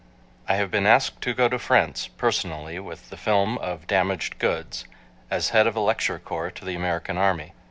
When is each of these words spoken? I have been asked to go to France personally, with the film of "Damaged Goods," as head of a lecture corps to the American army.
I 0.47 0.55
have 0.55 0.71
been 0.71 0.87
asked 0.87 1.21
to 1.21 1.33
go 1.35 1.47
to 1.47 1.59
France 1.59 2.07
personally, 2.07 2.79
with 2.79 3.11
the 3.11 3.17
film 3.17 3.59
of 3.59 3.85
"Damaged 3.85 4.39
Goods," 4.39 4.85
as 5.29 5.49
head 5.49 5.67
of 5.67 5.75
a 5.75 5.79
lecture 5.79 6.17
corps 6.17 6.49
to 6.49 6.65
the 6.65 6.73
American 6.73 7.19
army. 7.19 7.53